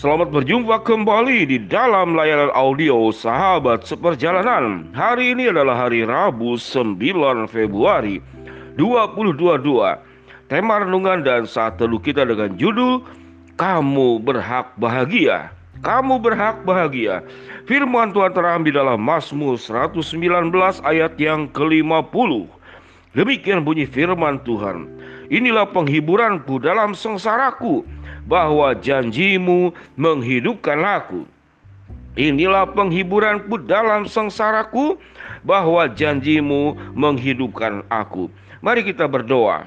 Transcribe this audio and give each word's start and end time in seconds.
Selamat 0.00 0.32
berjumpa 0.32 0.80
kembali 0.80 1.44
di 1.44 1.60
dalam 1.60 2.16
layanan 2.16 2.48
audio 2.56 3.12
Sahabat 3.12 3.84
Seperjalanan. 3.84 4.88
Hari 4.96 5.36
ini 5.36 5.52
adalah 5.52 5.76
hari 5.76 6.08
Rabu 6.08 6.56
9 6.56 6.96
Februari 7.44 8.16
2022. 8.80 9.60
Tema 10.48 10.80
renungan 10.80 11.20
dan 11.20 11.44
saat 11.44 11.76
teduh 11.76 12.00
kita 12.00 12.24
dengan 12.24 12.56
judul 12.56 13.04
Kamu 13.60 14.24
berhak 14.24 14.72
bahagia. 14.80 15.52
Kamu 15.84 16.16
berhak 16.16 16.64
bahagia. 16.64 17.20
Firman 17.68 18.16
Tuhan 18.16 18.32
terambil 18.32 18.80
dalam 18.80 19.04
Mazmur 19.04 19.60
119 19.60 20.16
ayat 20.80 21.12
yang 21.20 21.44
ke-50. 21.52 22.48
Demikian 23.12 23.68
bunyi 23.68 23.84
firman 23.84 24.40
Tuhan. 24.48 24.88
Inilah 25.28 25.68
penghiburanku 25.68 26.56
dalam 26.56 26.96
sengsaraku 26.96 27.84
bahwa 28.30 28.78
janjimu 28.78 29.74
menghidupkan 29.98 30.78
aku. 30.86 31.26
Inilah 32.14 32.70
penghiburanku 32.70 33.66
dalam 33.66 34.06
sengsaraku 34.06 34.94
bahwa 35.42 35.90
janjimu 35.90 36.78
menghidupkan 36.94 37.82
aku. 37.90 38.30
Mari 38.62 38.86
kita 38.86 39.10
berdoa. 39.10 39.66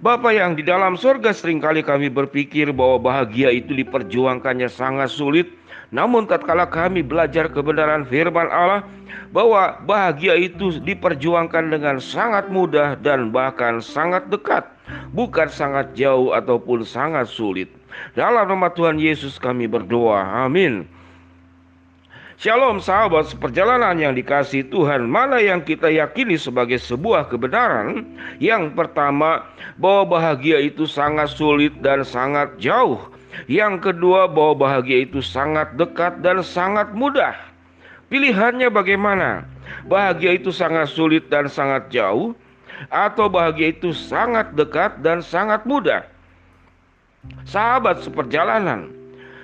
Bapak 0.00 0.32
yang 0.32 0.56
di 0.56 0.64
dalam 0.64 0.96
surga 0.96 1.36
sering 1.36 1.60
kali 1.60 1.84
kami 1.84 2.08
berpikir 2.08 2.72
bahwa 2.72 3.12
bahagia 3.12 3.52
itu 3.52 3.76
diperjuangkannya 3.76 4.68
sangat 4.72 5.12
sulit. 5.12 5.52
Namun 5.92 6.24
tatkala 6.24 6.64
kami 6.70 7.04
belajar 7.04 7.52
kebenaran 7.52 8.08
firman 8.08 8.48
Allah 8.48 8.86
bahwa 9.34 9.76
bahagia 9.84 10.38
itu 10.40 10.80
diperjuangkan 10.80 11.68
dengan 11.68 12.00
sangat 12.00 12.48
mudah 12.48 12.96
dan 13.04 13.28
bahkan 13.28 13.84
sangat 13.84 14.24
dekat 14.32 14.64
bukan 15.12 15.48
sangat 15.50 15.92
jauh 15.98 16.32
ataupun 16.34 16.86
sangat 16.86 17.28
sulit. 17.28 17.68
Dalam 18.14 18.46
nama 18.46 18.70
Tuhan 18.70 18.96
Yesus 18.98 19.36
kami 19.36 19.66
berdoa. 19.66 20.46
Amin. 20.46 20.86
Shalom 22.40 22.80
sahabat 22.80 23.28
seperjalanan 23.28 24.00
yang 24.00 24.16
dikasih 24.16 24.64
Tuhan 24.72 25.12
Mana 25.12 25.44
yang 25.44 25.60
kita 25.60 25.92
yakini 25.92 26.40
sebagai 26.40 26.80
sebuah 26.80 27.28
kebenaran 27.28 28.00
Yang 28.40 28.72
pertama 28.72 29.44
bahwa 29.76 30.16
bahagia 30.16 30.56
itu 30.56 30.88
sangat 30.88 31.36
sulit 31.36 31.76
dan 31.84 32.00
sangat 32.00 32.56
jauh 32.56 32.96
Yang 33.44 33.92
kedua 33.92 34.24
bahwa 34.24 34.56
bahagia 34.56 35.04
itu 35.04 35.20
sangat 35.20 35.76
dekat 35.76 36.24
dan 36.24 36.40
sangat 36.40 36.96
mudah 36.96 37.36
Pilihannya 38.08 38.72
bagaimana? 38.72 39.44
Bahagia 39.84 40.40
itu 40.40 40.48
sangat 40.48 40.88
sulit 40.96 41.28
dan 41.28 41.44
sangat 41.44 41.92
jauh 41.92 42.32
atau 42.88 43.28
bahagia 43.28 43.76
itu 43.76 43.92
sangat 43.92 44.56
dekat 44.56 45.04
dan 45.04 45.20
sangat 45.20 45.60
mudah. 45.68 46.08
Sahabat 47.44 48.00
seperjalanan, 48.00 48.88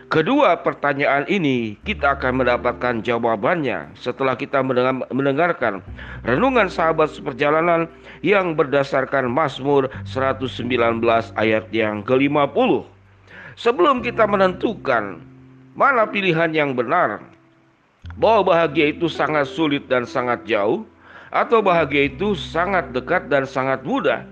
kedua 0.08 0.56
pertanyaan 0.64 1.28
ini 1.28 1.76
kita 1.84 2.16
akan 2.16 2.40
mendapatkan 2.40 3.04
jawabannya 3.04 3.92
setelah 4.00 4.32
kita 4.32 4.64
mendengarkan 5.12 5.84
renungan 6.24 6.72
sahabat 6.72 7.12
seperjalanan 7.12 7.84
yang 8.24 8.56
berdasarkan 8.56 9.28
Mazmur 9.28 9.92
119 10.08 11.04
ayat 11.36 11.68
yang 11.68 12.00
ke-50. 12.00 12.88
Sebelum 13.60 14.00
kita 14.00 14.24
menentukan 14.24 15.20
mana 15.76 16.08
pilihan 16.08 16.56
yang 16.56 16.72
benar, 16.72 17.20
bahwa 18.16 18.56
bahagia 18.56 18.96
itu 18.96 19.12
sangat 19.12 19.44
sulit 19.52 19.84
dan 19.92 20.08
sangat 20.08 20.40
jauh, 20.48 20.88
atau 21.30 21.62
bahagia 21.62 22.10
itu 22.10 22.34
sangat 22.38 22.94
dekat 22.94 23.26
dan 23.26 23.46
sangat 23.46 23.82
mudah. 23.82 24.22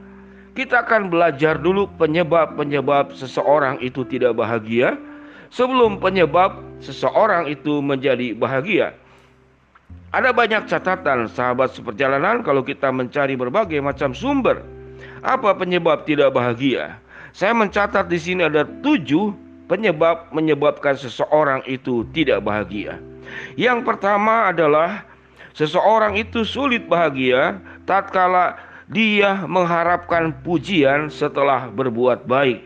Kita 0.55 0.87
akan 0.87 1.11
belajar 1.11 1.59
dulu 1.59 1.91
penyebab-penyebab 1.99 3.11
seseorang 3.19 3.83
itu 3.83 4.07
tidak 4.07 4.39
bahagia 4.39 4.95
sebelum 5.51 5.99
penyebab 5.99 6.63
seseorang 6.79 7.51
itu 7.51 7.83
menjadi 7.83 8.39
bahagia. 8.39 8.95
Ada 10.15 10.31
banyak 10.31 10.71
catatan 10.71 11.27
sahabat 11.27 11.75
seperjalanan 11.75 12.47
kalau 12.47 12.63
kita 12.63 12.95
mencari 12.95 13.35
berbagai 13.35 13.83
macam 13.83 14.15
sumber. 14.15 14.63
Apa 15.27 15.59
penyebab 15.59 16.07
tidak 16.07 16.31
bahagia? 16.31 17.03
Saya 17.35 17.51
mencatat 17.51 18.07
di 18.07 18.19
sini 18.23 18.47
ada 18.47 18.63
tujuh 18.63 19.35
penyebab 19.67 20.31
menyebabkan 20.31 20.95
seseorang 20.95 21.67
itu 21.67 22.07
tidak 22.15 22.47
bahagia. 22.47 23.03
Yang 23.59 23.83
pertama 23.83 24.55
adalah 24.55 25.03
Seseorang 25.55 26.19
itu 26.19 26.43
sulit 26.43 26.91
bahagia 26.91 27.63
tatkala 27.87 28.59
dia 28.91 29.47
mengharapkan 29.47 30.35
pujian 30.43 31.07
setelah 31.09 31.71
berbuat 31.71 32.27
baik. 32.27 32.61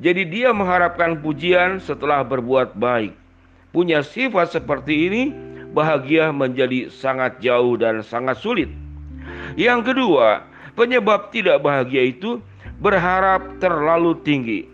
Jadi 0.00 0.24
dia 0.24 0.50
mengharapkan 0.56 1.20
pujian 1.20 1.78
setelah 1.78 2.24
berbuat 2.24 2.74
baik. 2.80 3.14
Punya 3.70 4.00
sifat 4.00 4.56
seperti 4.56 5.08
ini, 5.08 5.22
bahagia 5.76 6.32
menjadi 6.32 6.88
sangat 6.92 7.40
jauh 7.44 7.76
dan 7.76 8.00
sangat 8.00 8.40
sulit. 8.40 8.72
Yang 9.54 9.92
kedua, 9.92 10.48
penyebab 10.74 11.28
tidak 11.28 11.60
bahagia 11.60 12.08
itu 12.08 12.40
berharap 12.80 13.60
terlalu 13.60 14.16
tinggi, 14.24 14.64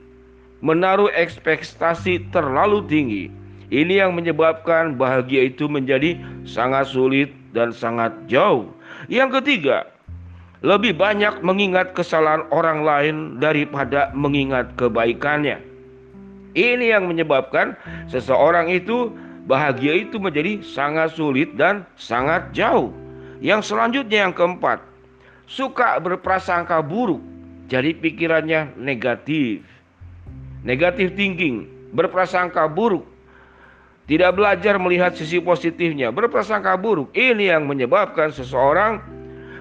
menaruh 0.62 1.10
ekspektasi 1.12 2.30
terlalu 2.30 2.82
tinggi. 2.86 3.24
Ini 3.68 4.00
yang 4.00 4.16
menyebabkan 4.16 4.96
bahagia 4.96 5.52
itu 5.52 5.68
menjadi 5.68 6.16
sangat 6.48 6.88
sulit 6.88 7.28
dan 7.52 7.68
sangat 7.68 8.16
jauh. 8.24 8.72
Yang 9.12 9.40
ketiga, 9.40 9.84
lebih 10.64 10.96
banyak 10.96 11.44
mengingat 11.44 11.92
kesalahan 11.92 12.48
orang 12.48 12.80
lain 12.80 13.16
daripada 13.36 14.08
mengingat 14.16 14.72
kebaikannya. 14.80 15.60
Ini 16.56 16.96
yang 16.96 17.12
menyebabkan 17.12 17.76
seseorang 18.08 18.72
itu 18.72 19.12
bahagia 19.44 20.00
itu 20.08 20.16
menjadi 20.16 20.64
sangat 20.64 21.12
sulit 21.12 21.52
dan 21.60 21.84
sangat 22.00 22.48
jauh. 22.56 22.88
Yang 23.44 23.68
selanjutnya 23.68 24.26
yang 24.26 24.34
keempat, 24.34 24.80
suka 25.44 26.00
berprasangka 26.00 26.80
buruk. 26.80 27.20
Jadi 27.68 27.92
pikirannya 27.92 28.72
negatif. 28.80 29.60
Negatif 30.64 31.12
thinking, 31.14 31.68
berprasangka 31.92 32.64
buruk 32.64 33.04
tidak 34.08 34.40
belajar 34.40 34.80
melihat 34.80 35.12
sisi 35.12 35.36
positifnya, 35.36 36.08
berprasangka 36.08 36.80
buruk. 36.80 37.12
Ini 37.12 37.52
yang 37.52 37.68
menyebabkan 37.68 38.32
seseorang 38.32 39.04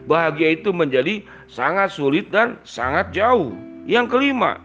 bahagia 0.07 0.55
itu 0.55 0.71
menjadi 0.71 1.19
sangat 1.51 1.91
sulit 1.91 2.31
dan 2.31 2.55
sangat 2.63 3.11
jauh. 3.11 3.51
Yang 3.83 4.15
kelima, 4.15 4.63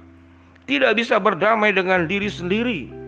tidak 0.71 1.03
bisa 1.03 1.19
berdamai 1.19 1.75
dengan 1.75 2.07
diri 2.07 2.31
sendiri 2.31 3.03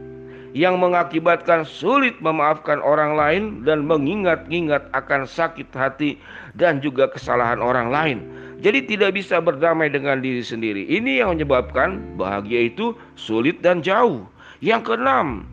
yang 0.55 0.79
mengakibatkan 0.83 1.62
sulit 1.62 2.19
memaafkan 2.19 2.83
orang 2.83 3.15
lain 3.19 3.43
dan 3.62 3.87
mengingat-ingat 3.87 4.91
akan 4.95 5.27
sakit 5.31 5.71
hati 5.75 6.19
dan 6.59 6.83
juga 6.83 7.06
kesalahan 7.11 7.62
orang 7.62 7.91
lain. 7.91 8.19
Jadi 8.62 8.87
tidak 8.87 9.15
bisa 9.15 9.39
berdamai 9.39 9.91
dengan 9.95 10.19
diri 10.19 10.43
sendiri. 10.43 10.91
Ini 10.91 11.23
yang 11.23 11.39
menyebabkan 11.39 12.19
bahagia 12.19 12.71
itu 12.71 12.99
sulit 13.15 13.62
dan 13.62 13.83
jauh. 13.83 14.27
Yang 14.59 14.95
keenam, 14.95 15.45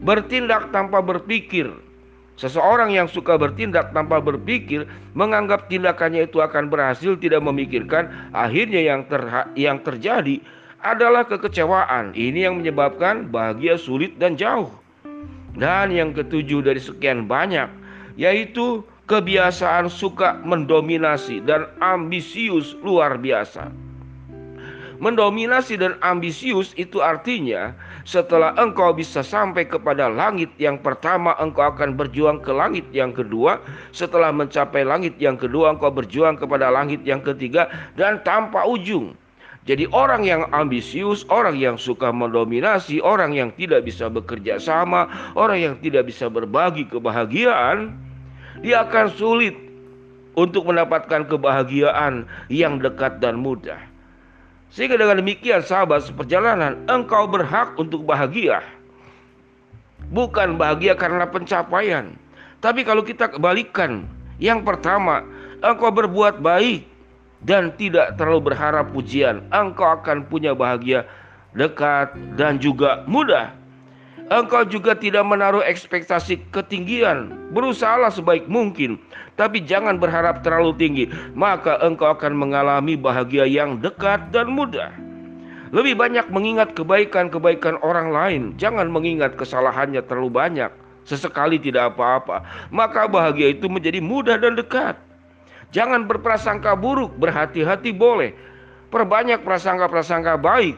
bertindak 0.00 0.72
tanpa 0.72 1.00
berpikir. 1.00 1.70
Seseorang 2.36 2.92
yang 2.92 3.08
suka 3.08 3.40
bertindak 3.40 3.96
tanpa 3.96 4.20
berpikir 4.20 4.84
menganggap 5.16 5.72
tindakannya 5.72 6.28
itu 6.28 6.44
akan 6.44 6.68
berhasil 6.68 7.16
tidak 7.16 7.40
memikirkan 7.40 8.12
akhirnya 8.36 8.84
yang 8.84 9.08
ter 9.08 9.24
yang 9.56 9.80
terjadi 9.80 10.44
adalah 10.84 11.24
kekecewaan. 11.24 12.12
Ini 12.12 12.52
yang 12.52 12.60
menyebabkan 12.60 13.32
bahagia 13.32 13.80
sulit 13.80 14.20
dan 14.20 14.36
jauh. 14.36 14.68
Dan 15.56 15.88
yang 15.88 16.12
ketujuh 16.12 16.60
dari 16.60 16.76
sekian 16.76 17.24
banyak 17.24 17.72
yaitu 18.20 18.84
kebiasaan 19.08 19.88
suka 19.88 20.36
mendominasi 20.44 21.40
dan 21.44 21.68
ambisius 21.80 22.76
luar 22.84 23.16
biasa. 23.16 23.85
Mendominasi 24.96 25.76
dan 25.76 26.00
ambisius 26.00 26.72
itu 26.80 27.04
artinya 27.04 27.76
setelah 28.08 28.56
engkau 28.56 28.96
bisa 28.96 29.20
sampai 29.20 29.68
kepada 29.68 30.08
langit 30.08 30.48
yang 30.56 30.80
pertama 30.80 31.36
engkau 31.36 31.68
akan 31.68 31.98
berjuang 31.98 32.40
ke 32.40 32.54
langit 32.54 32.86
yang 32.94 33.12
kedua 33.12 33.60
Setelah 33.92 34.32
mencapai 34.32 34.86
langit 34.86 35.18
yang 35.20 35.36
kedua 35.36 35.76
engkau 35.76 35.92
berjuang 35.92 36.40
kepada 36.40 36.72
langit 36.72 37.04
yang 37.04 37.20
ketiga 37.20 37.68
dan 37.98 38.24
tanpa 38.24 38.64
ujung 38.64 39.12
jadi 39.66 39.90
orang 39.90 40.22
yang 40.22 40.46
ambisius, 40.54 41.26
orang 41.26 41.58
yang 41.58 41.74
suka 41.74 42.14
mendominasi, 42.14 43.02
orang 43.02 43.34
yang 43.34 43.50
tidak 43.58 43.82
bisa 43.82 44.06
bekerja 44.06 44.62
sama, 44.62 45.10
orang 45.34 45.58
yang 45.58 45.74
tidak 45.82 46.06
bisa 46.06 46.30
berbagi 46.30 46.86
kebahagiaan, 46.86 47.98
dia 48.62 48.86
akan 48.86 49.10
sulit 49.18 49.58
untuk 50.38 50.70
mendapatkan 50.70 51.26
kebahagiaan 51.26 52.30
yang 52.46 52.78
dekat 52.78 53.18
dan 53.18 53.42
mudah. 53.42 53.82
Sehingga 54.76 55.00
dengan 55.00 55.24
demikian 55.24 55.64
sahabat 55.64 56.04
seperjalanan 56.04 56.84
engkau 56.84 57.24
berhak 57.24 57.72
untuk 57.80 58.04
bahagia. 58.04 58.60
Bukan 60.12 60.60
bahagia 60.60 60.92
karena 60.92 61.24
pencapaian. 61.24 62.12
Tapi 62.60 62.84
kalau 62.84 63.00
kita 63.00 63.32
kebalikan. 63.32 64.04
Yang 64.36 64.68
pertama 64.68 65.24
engkau 65.64 65.88
berbuat 65.88 66.44
baik 66.44 66.84
dan 67.40 67.72
tidak 67.80 68.20
terlalu 68.20 68.52
berharap 68.52 68.92
pujian. 68.92 69.48
Engkau 69.48 69.96
akan 69.96 70.28
punya 70.28 70.52
bahagia 70.52 71.08
dekat, 71.56 72.12
dan 72.36 72.60
juga 72.60 73.02
mudah. 73.08 73.56
Engkau 74.26 74.66
juga 74.66 74.98
tidak 74.98 75.22
menaruh 75.22 75.62
ekspektasi 75.62 76.50
ketinggian. 76.50 77.30
Berusahalah 77.54 78.10
sebaik 78.10 78.50
mungkin, 78.50 78.98
tapi 79.38 79.62
jangan 79.62 80.02
berharap 80.02 80.42
terlalu 80.42 80.74
tinggi, 80.74 81.04
maka 81.38 81.78
engkau 81.78 82.10
akan 82.10 82.34
mengalami 82.34 82.98
bahagia 82.98 83.46
yang 83.46 83.78
dekat 83.78 84.34
dan 84.34 84.50
mudah. 84.50 84.90
Lebih 85.70 85.94
banyak 85.94 86.26
mengingat 86.34 86.74
kebaikan-kebaikan 86.74 87.78
orang 87.86 88.10
lain, 88.10 88.42
jangan 88.58 88.90
mengingat 88.90 89.38
kesalahannya 89.38 90.02
terlalu 90.02 90.30
banyak. 90.34 90.70
Sesekali 91.06 91.62
tidak 91.62 91.94
apa-apa, 91.94 92.42
maka 92.74 93.06
bahagia 93.06 93.54
itu 93.54 93.70
menjadi 93.70 94.02
mudah 94.02 94.42
dan 94.42 94.58
dekat. 94.58 94.98
Jangan 95.70 96.02
berprasangka 96.10 96.74
buruk, 96.74 97.14
berhati-hati 97.14 97.94
boleh. 97.94 98.34
Perbanyak 98.90 99.46
prasangka-prasangka 99.46 100.34
baik, 100.38 100.74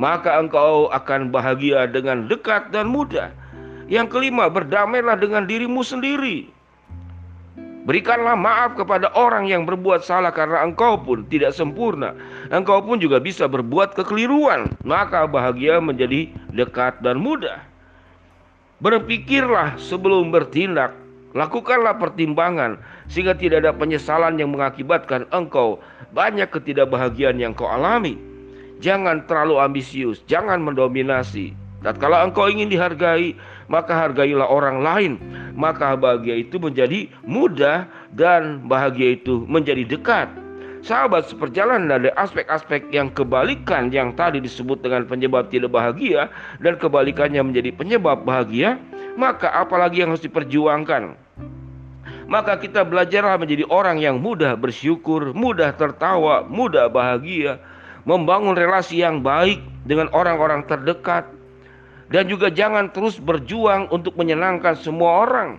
maka 0.00 0.40
engkau 0.40 0.88
akan 0.88 1.28
bahagia 1.28 1.84
dengan 1.84 2.24
dekat 2.24 2.72
dan 2.72 2.88
mudah. 2.88 3.28
Yang 3.92 4.16
kelima, 4.16 4.48
berdamailah 4.48 5.20
dengan 5.20 5.44
dirimu 5.44 5.84
sendiri. 5.84 6.48
Berikanlah 7.84 8.32
maaf 8.32 8.80
kepada 8.80 9.12
orang 9.12 9.44
yang 9.44 9.68
berbuat 9.68 10.00
salah 10.00 10.32
karena 10.32 10.64
engkau 10.64 10.96
pun 11.00 11.28
tidak 11.28 11.52
sempurna. 11.52 12.16
Engkau 12.48 12.80
pun 12.80 12.96
juga 12.96 13.20
bisa 13.20 13.44
berbuat 13.44 13.92
kekeliruan. 13.92 14.72
Maka 14.88 15.28
bahagia 15.28 15.80
menjadi 15.84 16.32
dekat 16.48 17.04
dan 17.04 17.20
mudah. 17.20 17.60
Berpikirlah 18.80 19.76
sebelum 19.76 20.32
bertindak. 20.32 20.96
Lakukanlah 21.36 22.00
pertimbangan 22.00 22.80
sehingga 23.06 23.36
tidak 23.38 23.62
ada 23.62 23.72
penyesalan 23.76 24.34
yang 24.34 24.50
mengakibatkan 24.50 25.30
engkau 25.30 25.78
banyak 26.10 26.50
ketidakbahagiaan 26.50 27.38
yang 27.38 27.52
kau 27.54 27.70
alami. 27.70 28.29
Jangan 28.80 29.28
terlalu 29.28 29.60
ambisius, 29.60 30.24
jangan 30.24 30.64
mendominasi. 30.64 31.52
Dan 31.80 31.96
kalau 31.96 32.16
engkau 32.20 32.48
ingin 32.48 32.68
dihargai, 32.68 33.36
maka 33.68 33.92
hargailah 33.92 34.44
orang 34.48 34.80
lain. 34.84 35.12
Maka 35.56 35.96
bahagia 35.96 36.40
itu 36.40 36.56
menjadi 36.56 37.08
mudah 37.24 37.88
dan 38.16 38.64
bahagia 38.68 39.16
itu 39.20 39.44
menjadi 39.48 39.84
dekat. 39.84 40.28
Sahabat 40.80 41.28
seperjalanan 41.28 42.00
dari 42.00 42.12
aspek-aspek 42.16 42.88
yang 42.88 43.12
kebalikan 43.12 43.92
yang 43.92 44.16
tadi 44.16 44.40
disebut 44.40 44.80
dengan 44.80 45.04
penyebab 45.04 45.52
tidak 45.52 45.76
bahagia 45.76 46.32
dan 46.64 46.80
kebalikannya 46.80 47.44
menjadi 47.44 47.76
penyebab 47.76 48.24
bahagia, 48.24 48.80
maka 49.20 49.52
apalagi 49.52 50.00
yang 50.00 50.16
harus 50.16 50.24
diperjuangkan? 50.24 51.20
Maka 52.30 52.56
kita 52.56 52.86
belajarlah 52.86 53.36
menjadi 53.36 53.68
orang 53.68 54.00
yang 54.00 54.24
mudah 54.24 54.56
bersyukur, 54.56 55.36
mudah 55.36 55.76
tertawa, 55.76 56.48
mudah 56.48 56.88
bahagia, 56.88 57.60
membangun 58.04 58.56
relasi 58.56 59.00
yang 59.04 59.20
baik 59.20 59.60
dengan 59.84 60.08
orang-orang 60.12 60.64
terdekat, 60.68 61.28
dan 62.10 62.26
juga 62.26 62.50
jangan 62.50 62.90
terus 62.90 63.16
berjuang 63.22 63.88
untuk 63.94 64.18
menyenangkan 64.18 64.74
semua 64.76 65.24
orang. 65.24 65.50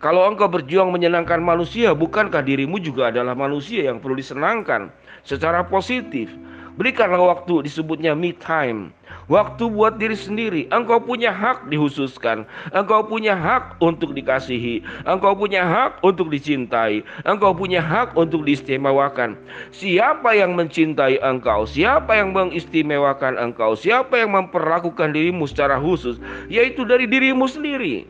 Kalau 0.00 0.24
engkau 0.24 0.48
berjuang 0.48 0.88
menyenangkan 0.88 1.44
manusia, 1.44 1.92
bukankah 1.92 2.40
dirimu 2.40 2.80
juga 2.80 3.12
adalah 3.12 3.36
manusia 3.36 3.84
yang 3.84 4.00
perlu 4.00 4.16
disenangkan 4.16 4.88
secara 5.28 5.60
positif? 5.68 6.32
Berikanlah 6.80 7.36
waktu 7.36 7.68
disebutnya 7.68 8.16
me 8.16 8.32
time. 8.32 8.88
Waktu 9.28 9.68
buat 9.68 10.00
diri 10.00 10.16
sendiri. 10.16 10.64
Engkau 10.72 10.96
punya 10.96 11.28
hak 11.28 11.68
dihususkan. 11.68 12.48
Engkau 12.72 13.04
punya 13.04 13.36
hak 13.36 13.76
untuk 13.84 14.16
dikasihi. 14.16 14.80
Engkau 15.04 15.36
punya 15.36 15.60
hak 15.60 16.00
untuk 16.00 16.32
dicintai. 16.32 17.04
Engkau 17.28 17.52
punya 17.52 17.84
hak 17.84 18.16
untuk 18.16 18.48
diistimewakan. 18.48 19.36
Siapa 19.76 20.32
yang 20.32 20.56
mencintai 20.56 21.20
engkau? 21.20 21.68
Siapa 21.68 22.16
yang 22.16 22.32
mengistimewakan 22.32 23.36
engkau? 23.36 23.76
Siapa 23.76 24.16
yang 24.16 24.32
memperlakukan 24.32 25.12
dirimu 25.12 25.44
secara 25.44 25.76
khusus? 25.76 26.16
Yaitu 26.48 26.88
dari 26.88 27.04
dirimu 27.04 27.44
sendiri. 27.44 28.08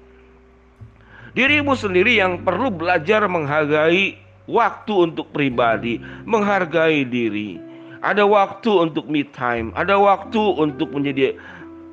Dirimu 1.35 1.75
sendiri 1.75 2.23
yang 2.23 2.47
perlu 2.47 2.71
belajar 2.71 3.27
menghargai 3.27 4.15
waktu 4.47 4.95
untuk 5.11 5.35
pribadi, 5.35 5.99
menghargai 6.23 7.03
diri 7.03 7.70
ada 8.01 8.25
waktu 8.25 8.71
untuk 8.89 9.09
me 9.09 9.29
time, 9.29 9.73
ada 9.77 9.97
waktu 10.01 10.41
untuk 10.57 10.89
menjadi 10.93 11.37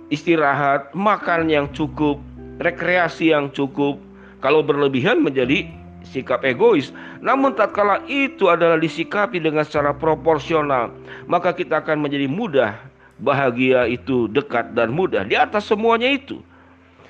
istirahat, 0.07 0.91
makan 0.95 1.51
yang 1.51 1.67
cukup, 1.75 2.19
rekreasi 2.63 3.35
yang 3.35 3.51
cukup. 3.51 3.99
Kalau 4.39 4.61
berlebihan 4.61 5.19
menjadi 5.19 5.67
sikap 6.07 6.45
egois. 6.47 6.95
Namun 7.19 7.57
tatkala 7.57 7.99
itu 8.07 8.47
adalah 8.47 8.79
disikapi 8.79 9.41
dengan 9.41 9.67
secara 9.67 9.91
proporsional, 9.91 10.93
maka 11.27 11.51
kita 11.51 11.83
akan 11.83 11.99
menjadi 11.99 12.29
mudah. 12.29 12.73
Bahagia 13.17 13.89
itu 13.89 14.29
dekat 14.29 14.77
dan 14.77 14.93
mudah 14.93 15.25
di 15.25 15.33
atas 15.33 15.65
semuanya 15.65 16.05
itu. 16.05 16.37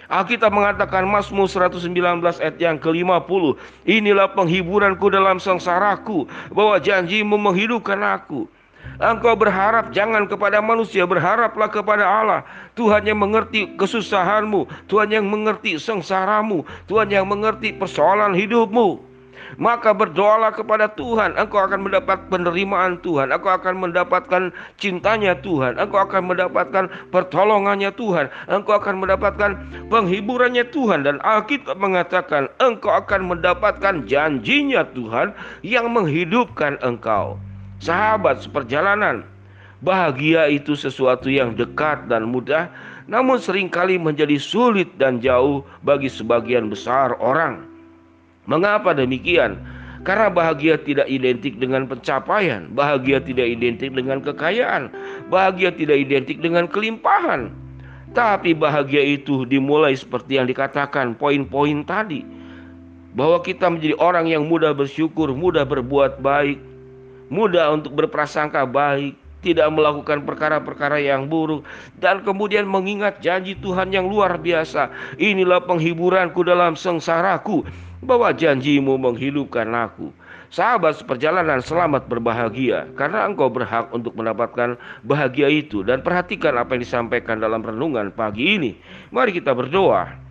Alkitab 0.07 0.55
mengatakan 0.55 1.03
Mazmur 1.03 1.51
119 1.51 1.91
ayat 2.39 2.55
yang 2.63 2.79
ke-50 2.79 3.59
Inilah 3.83 4.31
penghiburanku 4.31 5.11
dalam 5.11 5.35
sengsaraku 5.35 6.31
Bahwa 6.55 6.79
janjimu 6.79 7.35
menghidupkan 7.35 7.99
aku 7.99 8.47
Engkau 8.97 9.37
berharap 9.37 9.93
jangan 9.93 10.25
kepada 10.25 10.57
manusia, 10.57 11.05
berharaplah 11.05 11.69
kepada 11.69 12.01
Allah. 12.01 12.41
Tuhan 12.73 13.05
yang 13.05 13.21
mengerti 13.21 13.77
kesusahanmu, 13.77 14.65
Tuhan 14.89 15.13
yang 15.13 15.25
mengerti 15.29 15.77
sengsaramu, 15.77 16.65
Tuhan 16.89 17.13
yang 17.13 17.29
mengerti 17.29 17.77
persoalan 17.77 18.33
hidupmu. 18.33 19.07
Maka 19.55 19.95
berdoalah 19.95 20.51
kepada 20.51 20.91
Tuhan, 20.91 21.39
engkau 21.39 21.63
akan 21.63 21.87
mendapat 21.87 22.19
penerimaan 22.27 22.99
Tuhan, 22.99 23.31
engkau 23.31 23.55
akan 23.55 23.79
mendapatkan 23.79 24.51
cintanya 24.75 25.39
Tuhan, 25.39 25.79
engkau 25.79 26.03
akan 26.03 26.35
mendapatkan 26.35 26.91
pertolongannya 27.15 27.95
Tuhan, 27.95 28.27
engkau 28.51 28.75
akan 28.75 28.99
mendapatkan 28.99 29.55
penghiburannya 29.87 30.67
Tuhan 30.67 31.07
dan 31.07 31.23
Alkitab 31.23 31.79
mengatakan 31.79 32.51
engkau 32.59 32.91
akan 32.91 33.31
mendapatkan 33.31 34.03
janjinya 34.03 34.83
Tuhan 34.91 35.31
yang 35.63 35.95
menghidupkan 35.95 36.75
engkau. 36.83 37.39
Sahabat 37.77 38.41
seperjalanan, 38.41 39.21
bahagia 39.85 40.49
itu 40.49 40.73
sesuatu 40.73 41.29
yang 41.29 41.53
dekat 41.53 42.09
dan 42.09 42.25
mudah, 42.33 42.69
namun 43.05 43.37
sering 43.37 43.69
kali 43.69 44.01
menjadi 44.01 44.41
sulit 44.41 44.89
dan 44.97 45.21
jauh 45.21 45.61
bagi 45.85 46.09
sebagian 46.09 46.73
besar 46.73 47.13
orang. 47.21 47.69
Mengapa 48.49 48.97
demikian? 48.97 49.61
Karena 50.07 50.31
bahagia 50.31 50.79
tidak 50.79 51.05
identik 51.11 51.59
dengan 51.59 51.83
pencapaian, 51.83 52.71
bahagia 52.71 53.19
tidak 53.19 53.43
identik 53.43 53.91
dengan 53.91 54.23
kekayaan, 54.23 54.87
bahagia 55.27 55.69
tidak 55.75 55.99
identik 55.99 56.39
dengan 56.39 56.63
kelimpahan. 56.65 57.51
Tapi 58.15 58.55
bahagia 58.55 59.03
itu 59.19 59.43
dimulai 59.43 59.93
seperti 59.93 60.39
yang 60.39 60.47
dikatakan 60.47 61.13
poin-poin 61.19 61.83
tadi. 61.83 62.23
Bahwa 63.19 63.43
kita 63.43 63.67
menjadi 63.67 63.99
orang 63.99 64.31
yang 64.31 64.47
mudah 64.47 64.71
bersyukur, 64.71 65.35
mudah 65.35 65.67
berbuat 65.67 66.23
baik, 66.23 66.55
mudah 67.27 67.73
untuk 67.75 67.95
berprasangka 67.95 68.63
baik, 68.67 69.15
tidak 69.45 69.69
melakukan 69.69 70.25
perkara-perkara 70.27 70.99
yang 70.99 71.29
buruk, 71.29 71.63
dan 72.01 72.25
kemudian 72.25 72.67
mengingat 72.67 73.21
janji 73.21 73.55
Tuhan 73.55 73.93
yang 73.93 74.09
luar 74.09 74.35
biasa. 74.35 74.89
Inilah 75.21 75.63
penghiburanku 75.63 76.41
dalam 76.43 76.73
sengsaraku, 76.73 77.63
bahwa 78.01 78.29
janjimu 78.33 78.97
menghidupkan 78.97 79.67
aku. 79.73 80.13
Sahabat 80.47 80.95
seperjalanan 80.95 81.59
selamat 81.59 82.07
berbahagia 82.07 82.87
karena 82.95 83.27
engkau 83.27 83.51
berhak 83.51 83.91
untuk 83.91 84.15
mendapatkan 84.15 84.79
bahagia 85.03 85.51
itu 85.51 85.83
dan 85.83 85.99
perhatikan 85.99 86.55
apa 86.55 86.79
yang 86.79 86.87
disampaikan 86.87 87.43
dalam 87.43 87.59
renungan 87.59 88.15
pagi 88.15 88.55
ini. 88.55 88.71
Mari 89.11 89.35
kita 89.35 89.51
berdoa. 89.51 90.26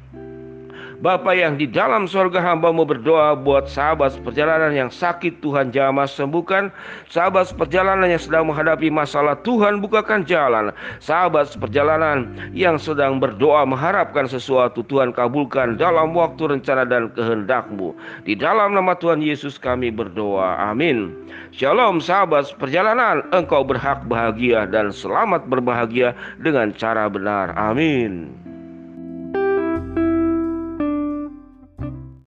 Bapa 0.96 1.36
yang 1.36 1.60
di 1.60 1.68
dalam 1.68 2.08
sorga 2.08 2.40
hambamu 2.40 2.88
berdoa 2.88 3.36
buat 3.36 3.68
sahabat 3.68 4.16
perjalanan 4.24 4.72
yang 4.72 4.88
sakit 4.88 5.44
Tuhan 5.44 5.68
jamah 5.68 6.08
sembuhkan. 6.08 6.72
Sahabat 7.12 7.52
perjalanan 7.52 8.08
yang 8.08 8.22
sedang 8.22 8.48
menghadapi 8.48 8.88
masalah 8.88 9.36
Tuhan 9.44 9.84
bukakan 9.84 10.24
jalan. 10.24 10.72
Sahabat 11.04 11.52
perjalanan 11.60 12.32
yang 12.56 12.80
sedang 12.80 13.20
berdoa 13.20 13.68
mengharapkan 13.68 14.24
sesuatu 14.24 14.80
Tuhan 14.88 15.12
kabulkan 15.12 15.76
dalam 15.76 16.16
waktu 16.16 16.56
rencana 16.56 16.88
dan 16.88 17.12
kehendakmu. 17.12 17.92
Di 18.24 18.32
dalam 18.32 18.72
nama 18.72 18.96
Tuhan 18.96 19.20
Yesus 19.20 19.60
kami 19.60 19.92
berdoa. 19.92 20.72
Amin. 20.72 21.12
Shalom 21.52 22.00
sahabat 22.00 22.56
perjalanan. 22.56 23.20
Engkau 23.36 23.68
berhak 23.68 24.00
bahagia 24.08 24.64
dan 24.64 24.88
selamat 24.88 25.44
berbahagia 25.44 26.16
dengan 26.40 26.72
cara 26.72 27.04
benar. 27.12 27.52
Amin 27.52 28.45